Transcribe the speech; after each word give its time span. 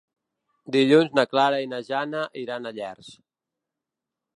Dilluns 0.75 1.13
na 1.19 1.27
Clara 1.35 1.61
i 1.65 1.69
na 1.75 1.83
Jana 1.91 2.25
iran 2.45 2.67
a 2.71 2.77
Llers. 2.79 3.17